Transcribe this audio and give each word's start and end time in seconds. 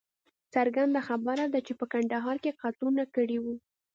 څرګنده 0.53 1.01
خبره 1.07 1.45
ده 1.53 1.59
چې 1.67 1.73
په 1.79 1.85
کندهار 1.93 2.35
کې 2.43 2.49
یې 2.51 2.57
قتلونه 2.61 3.03
کړي 3.15 3.37
وه. 3.43 3.55